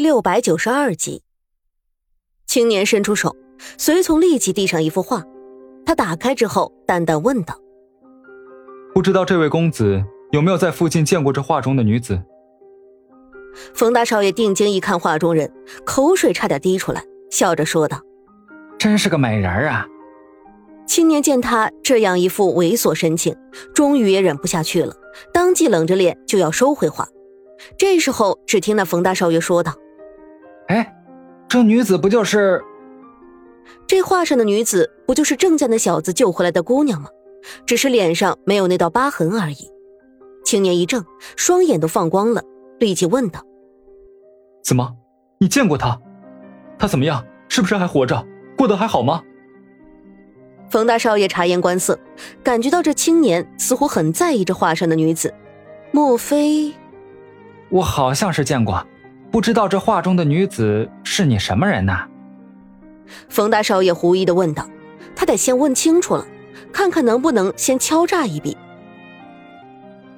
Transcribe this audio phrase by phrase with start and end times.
[0.00, 1.22] 第六百九十二集，
[2.46, 3.36] 青年伸出手，
[3.76, 5.22] 随从立即递上一幅画。
[5.84, 7.54] 他打开之后，淡淡问道
[8.94, 10.02] ：“不知道这位公子
[10.32, 12.18] 有没有在附近见过这画中的女子？”
[13.76, 15.52] 冯大少爷定睛一看画中人，
[15.84, 18.00] 口水差点滴出来，笑着说道
[18.80, 19.86] ：“真是个美人啊！”
[20.88, 23.36] 青年见他这样一副猥琐神情，
[23.74, 24.96] 终于也忍不下去了，
[25.30, 27.06] 当即冷着脸就要收回画。
[27.76, 29.74] 这时候，只听那冯大少爷说道
[30.70, 30.94] ：“哎，
[31.48, 32.62] 这女子不就是……
[33.88, 37.08] 这画上的女子不就是郑家那小子救回来的姑娘吗？
[37.66, 39.68] 只是脸上没有那道疤痕而已。”
[40.46, 41.04] 青年一怔，
[41.36, 42.42] 双眼都放光了，
[42.78, 43.44] 立即问道
[44.62, 44.96] ：“怎么？
[45.38, 46.00] 你见过她？
[46.78, 47.24] 她怎么样？
[47.48, 48.24] 是不是还活着？
[48.56, 49.22] 过得还好吗？”
[50.70, 51.98] 冯大少爷察言观色，
[52.44, 55.34] 感觉到这青年似乎很在意这画上的女子，
[55.90, 56.72] 莫非？
[57.70, 58.86] 我好像是见过，
[59.30, 62.06] 不知道这画中的女子是你什么人呐？
[63.28, 64.68] 冯大少爷狐疑的问道。
[65.16, 66.26] 他得先问清楚了，
[66.72, 68.56] 看看能不能先敲诈一笔。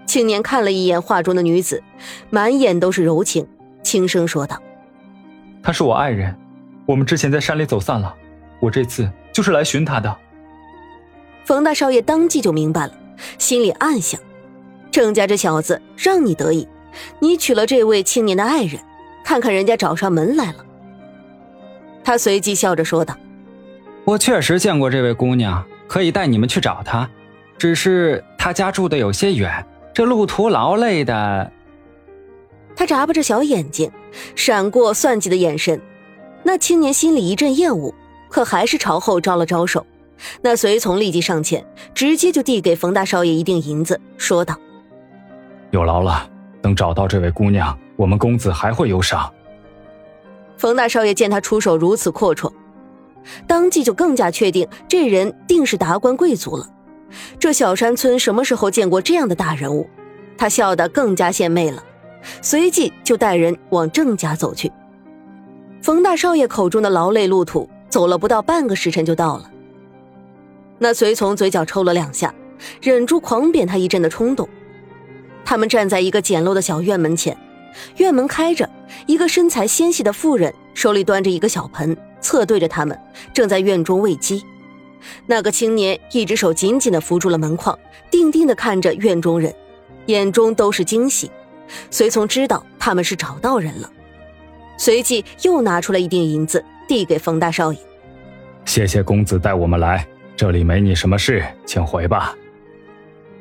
[0.06, 1.82] 青年看了一眼画中的女子，
[2.30, 3.48] 满眼都是柔情，
[3.82, 4.62] 轻声说道
[5.60, 6.36] ：“她是我爱人，
[6.86, 8.14] 我们之前在山里走散了，
[8.60, 10.16] 我这次就是来寻她的。”
[11.44, 12.92] 冯大少爷当即就明白了，
[13.38, 14.20] 心里暗想：
[14.92, 16.68] 郑家这小子让你得意。
[17.18, 18.80] 你娶了这位青年的爱人，
[19.24, 20.64] 看看人家找上门来了。
[22.04, 23.16] 他随即笑着说道
[24.04, 27.08] ：“我确实见过这位姑娘，可以带你们去找她。
[27.56, 31.52] 只是她家住的有些远，这路途劳累的。”
[32.74, 33.90] 他眨巴着小眼睛，
[34.34, 35.80] 闪过算计的眼神。
[36.42, 37.94] 那青年心里一阵厌恶，
[38.28, 39.86] 可还是朝后招了招手。
[40.40, 44.56] 那随从立即上前，直接就递给冯大少爷一锭银子，说道
[45.70, 46.28] ：“有劳了。”
[46.62, 49.30] 等找到这位姑娘，我们公子还会有赏。
[50.56, 52.50] 冯大少爷见他出手如此阔绰，
[53.46, 56.66] 当即就更加确定这人定是达官贵族了。
[57.38, 59.88] 这小山村什么时候见过这样的大人物？
[60.38, 61.82] 他笑得更加献媚了，
[62.40, 64.72] 随即就带人往郑家走去。
[65.82, 69.50] 冯大少爷口中的劳累路途，走了不到半个时辰就到了。
[70.78, 72.32] 那随从嘴角抽了两下，
[72.80, 74.48] 忍住狂扁他一阵的冲动。
[75.44, 77.36] 他们站在一个简陋的小院门前，
[77.96, 78.68] 院门开着，
[79.06, 82.98] 一个身材纤细的妇人手里端着一个小盆，侧对着他们，
[83.32, 84.42] 正在院中喂鸡。
[85.26, 87.76] 那个青年一只手紧紧地扶住了门框，
[88.10, 89.52] 定定地看着院中人，
[90.06, 91.30] 眼中都是惊喜。
[91.90, 93.90] 随从知道他们是找到人了，
[94.76, 97.78] 随即又拿出了一锭银子递给冯大少爷
[98.64, 102.36] ：“谢谢公子带我们来，这里没你什么事，请回吧。”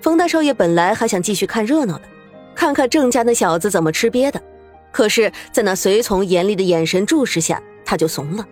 [0.01, 2.03] 冯大少爷本来还想继续看热闹的，
[2.55, 4.41] 看看郑家那小子怎么吃瘪的，
[4.91, 8.45] 可是，在那随从严厉的眼神注视下，他就怂了，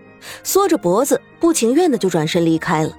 [0.44, 2.96] 缩着脖子，不情愿的就转身离开了。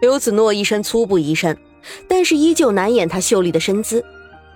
[0.00, 1.54] 刘子诺一身粗布衣衫，
[2.08, 4.02] 但是依旧难掩他秀丽的身姿。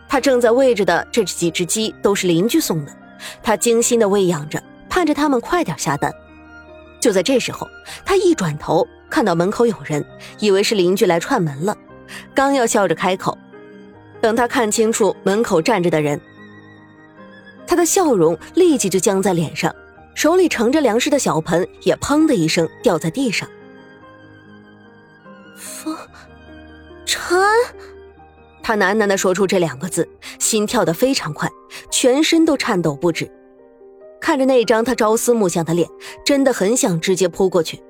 [0.09, 2.93] 他正在喂着的这几只鸡都是邻居送的，
[3.43, 6.11] 他精心的喂养着，盼着他们快点下蛋。
[6.99, 7.69] 就在这时候，
[8.07, 10.03] 他一转头看到门口有人，
[10.39, 11.77] 以为是邻居来串门了。
[12.35, 13.37] 刚要笑着开口，
[14.21, 16.21] 等他看清楚门口站着的人，
[17.67, 19.75] 他的笑容立即就僵在脸上，
[20.15, 23.49] 手里盛着粮食的小盆也砰的一声掉在地上。
[25.57, 25.97] 风
[27.05, 27.39] 尘，
[28.63, 31.49] 他喃喃的说出这两个字，心跳得非常快，
[31.91, 33.31] 全身都颤抖不止。
[34.21, 35.89] 看着那张他朝思暮想的脸，
[36.25, 37.83] 真的很想直接扑过去。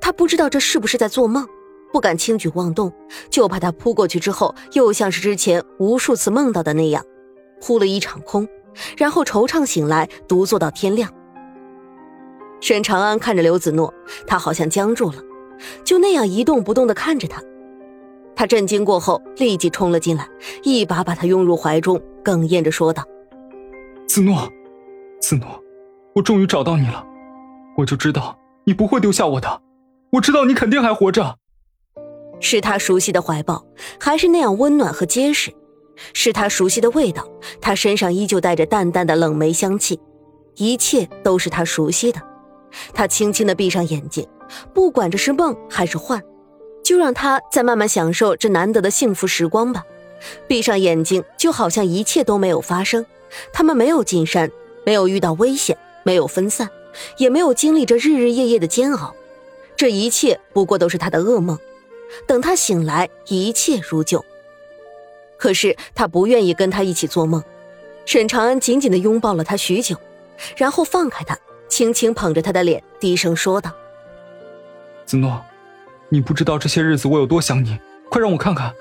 [0.00, 1.46] 他不知道这是不是在做梦。
[1.92, 2.92] 不敢轻举妄动，
[3.30, 7.04] 就怕他扑过去之后，又像是之前无数次梦到的那样，
[7.60, 8.46] 扑了一场空，
[8.96, 11.10] 然后惆怅醒来，独坐到天亮。
[12.60, 13.92] 沈长安看着刘子诺，
[14.26, 15.16] 他好像僵住了，
[15.82, 17.42] 就那样一动不动地看着他。
[18.36, 20.28] 他震惊过后，立即冲了进来，
[20.62, 23.02] 一把把他拥入怀中，哽咽着说道
[24.06, 24.48] ：“子诺，
[25.20, 25.62] 子诺，
[26.14, 27.04] 我终于找到你了，
[27.76, 29.60] 我就知道你不会丢下我的，
[30.12, 31.36] 我知道你肯定还活着。”
[32.40, 33.64] 是他熟悉的怀抱，
[33.98, 35.52] 还是那样温暖和结实？
[36.14, 37.28] 是他熟悉的味道，
[37.60, 40.00] 他身上依旧带着淡淡的冷梅香气，
[40.56, 42.20] 一切都是他熟悉的。
[42.94, 44.26] 他轻轻的闭上眼睛，
[44.72, 46.22] 不管这是梦还是幻，
[46.82, 49.84] 就让他再慢慢享受这难得的幸福时光吧。
[50.48, 53.04] 闭上眼睛，就好像一切都没有发生。
[53.52, 54.50] 他们没有进山，
[54.86, 56.68] 没有遇到危险，没有分散，
[57.18, 59.14] 也没有经历着日日夜夜的煎熬。
[59.76, 61.58] 这一切不过都是他的噩梦。
[62.26, 64.24] 等他醒来，一切如旧。
[65.38, 67.42] 可是他不愿意跟他一起做梦。
[68.06, 69.96] 沈长安紧紧的拥抱了他许久，
[70.56, 73.70] 然后放开他，轻轻捧着他的脸，低声说道
[75.06, 75.40] ：“子诺，
[76.08, 77.78] 你不知道这些日子我有多想你，
[78.08, 78.74] 快让我看看。”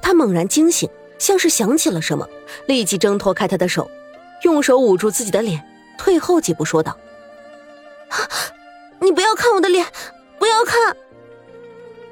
[0.00, 2.28] 他猛然惊醒，像是想起了什么，
[2.66, 3.90] 立即挣脱开他的手，
[4.44, 5.60] 用手捂住自己的脸，
[5.98, 6.96] 退后几步说道
[8.10, 8.16] ：“啊
[9.00, 9.84] 你不要看我的脸，
[10.38, 10.96] 不要看。”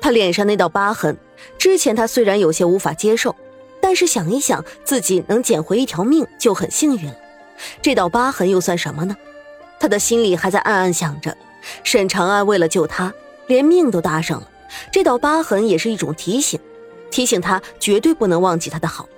[0.07, 1.17] 他脸上那道疤痕，
[1.59, 3.35] 之前他虽然有些无法接受，
[3.81, 7.17] 但是想一想自己能捡回一条命就很幸运了，
[7.83, 9.17] 这道疤痕又算什么呢？
[9.81, 11.37] 他的心里还在暗暗想着，
[11.83, 13.13] 沈长安为了救他，
[13.49, 14.49] 连命都搭上了，
[14.93, 16.61] 这道疤痕也是一种提醒。
[17.11, 19.09] 提醒他绝对不能忘记他的好，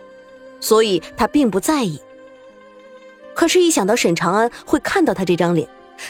[0.59, 2.01] 所以他并不在意。
[3.35, 5.69] 可是，一想到沈长安会看到他这张脸，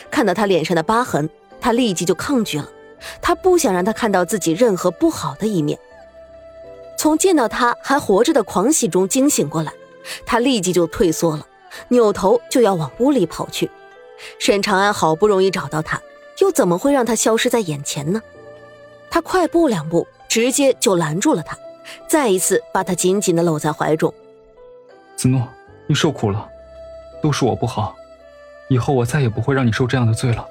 [0.08, 1.28] 看到他脸上的疤痕，
[1.60, 2.70] 他立即就抗拒了。
[3.20, 5.78] 他不想让他看到自己任何不好的一面。
[6.96, 9.72] 从见到他还活着的狂喜中惊醒过来，
[10.26, 11.46] 他立即就退缩了，
[11.88, 13.70] 扭头就要往屋里跑去。
[14.38, 16.02] 沈长安好不容易找到他，
[16.40, 18.20] 又怎么会让他消失在眼前呢？
[19.10, 21.56] 他快步两步，直接就拦住了他。
[22.08, 24.12] 再一次把他紧紧的搂在怀中。
[25.16, 25.48] 子诺，
[25.86, 26.48] 你受苦了，
[27.22, 27.94] 都是我不好，
[28.68, 30.46] 以后我再也不会让你受这样的罪了。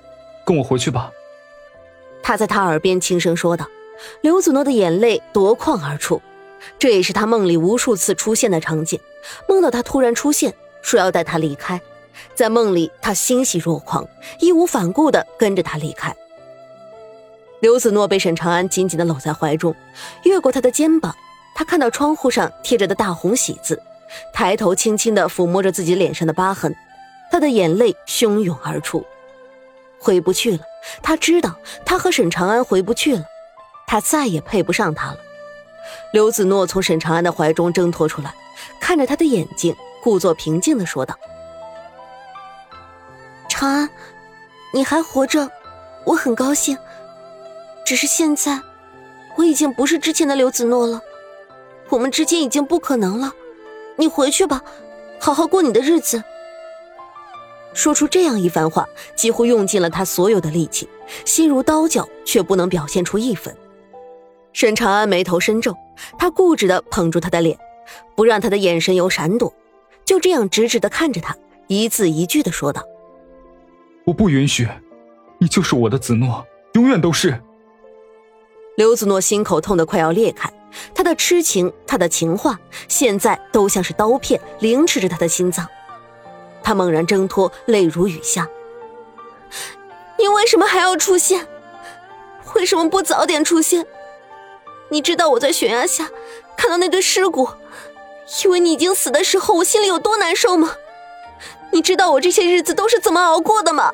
[0.46, 1.12] 跟我回去吧。
[2.28, 3.66] 他在他耳边轻声说道。
[4.20, 6.22] 刘子诺的眼泪夺眶而出，
[6.78, 9.00] 这也是他梦里无数次出现的场景。
[9.48, 11.80] 梦到他突然出现，说要带他离开，
[12.36, 14.06] 在梦里他欣喜若狂，
[14.42, 16.14] 义无反顾的跟着他离开。
[17.62, 19.74] 刘子诺被沈长安紧紧的搂在怀中，
[20.24, 21.16] 越过他的肩膀。
[21.56, 23.82] 他看到窗户上贴着的大红喜字，
[24.34, 26.76] 抬头轻轻地抚摸着自己脸上的疤痕，
[27.32, 29.06] 他的眼泪汹涌而出。
[30.00, 30.60] 回不去了，
[31.02, 31.56] 他知道
[31.86, 33.24] 他和沈长安回不去了，
[33.86, 35.18] 他再也配不上他了。
[36.14, 38.34] 刘子诺从沈长安的怀中挣脱出来，
[38.80, 41.16] 看着他的眼睛，故作平静的说道
[43.50, 43.90] ：“长安，
[44.74, 45.50] 你还活着，
[46.06, 46.78] 我很高兴。
[47.86, 48.62] 只是现在，
[49.38, 51.02] 我已经不是之前的刘子诺了。”
[51.90, 53.32] 我们之间已经不可能了，
[53.96, 54.62] 你回去吧，
[55.22, 56.22] 好好过你的日子。
[57.78, 60.90] 说出这样一番话，几乎用尽了他所有的力气，
[61.26, 63.56] 心如刀绞，却不能表现出一分。
[64.52, 65.78] 沈长安眉头深皱，
[66.18, 67.56] 他固执的捧住他的脸，
[68.16, 69.54] 不让他的眼神有闪躲，
[70.04, 71.38] 就这样直直的看着他，
[71.68, 72.84] 一字一句的说道
[74.06, 74.68] ：“我不允许，
[75.38, 76.44] 你就是我的子诺，
[76.74, 77.40] 永远都是。”
[78.76, 80.52] 刘子诺心口痛得快要裂开。
[80.96, 85.68] 他的痴情，他的情话，现在都像是刀片凌迟着他的心脏。
[86.68, 88.46] 他猛然挣脱，泪如雨下。
[90.20, 91.48] 你为什么还要出现？
[92.56, 93.88] 为什么不早点出现？
[94.90, 96.10] 你知道我在悬崖下
[96.58, 97.48] 看到那堆尸骨，
[98.44, 100.76] 以为你已经死的时候，我心里有多难受吗？
[101.72, 103.94] 你知道我这些日子都是怎么熬过的吗？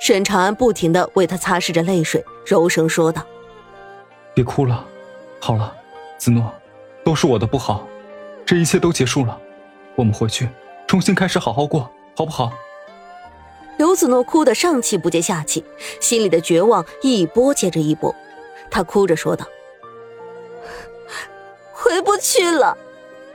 [0.00, 3.26] 沈长安不停的为他擦拭着泪水，柔声说道
[4.32, 4.86] ：“别哭了。”
[5.42, 5.74] 好了，
[6.18, 6.54] 子诺，
[7.04, 7.84] 都是我的不好，
[8.46, 9.36] 这一切都结束了，
[9.96, 10.48] 我们回去，
[10.90, 12.50] 重新开始，好好过，好不好？
[13.78, 15.64] 刘子诺哭得上气不接下气，
[16.00, 18.12] 心里的绝望一波接着一波，
[18.68, 19.46] 他哭着说道
[21.72, 22.76] ：“回不去了，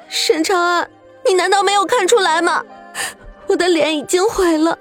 [0.09, 0.91] 沈长安，
[1.25, 2.61] 你难道没有看出来吗？
[3.47, 4.77] 我的脸已经毁了，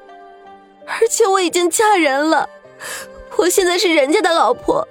[0.84, 2.48] 而且我已经嫁人了，
[3.36, 4.88] 我现在是人家的老婆。”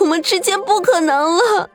[0.00, 1.68] 我们之间不可能了。